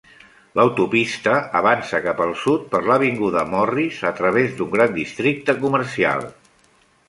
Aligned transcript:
L'autopista 0.59 1.33
avança 1.59 1.99
cap 2.07 2.23
al 2.25 2.33
sud 2.45 2.65
per 2.73 2.81
l'avinguda 2.89 3.45
Morris 3.53 4.01
a 4.13 4.15
través 4.23 4.57
d'un 4.61 4.75
gran 4.75 4.99
districte 4.99 5.61
comercial. 5.63 6.31